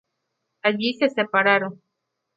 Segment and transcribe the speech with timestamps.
[0.63, 1.79] Allí se separaron.